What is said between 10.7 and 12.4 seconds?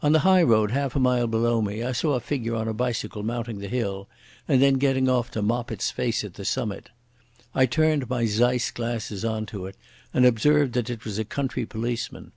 that it was a country policeman.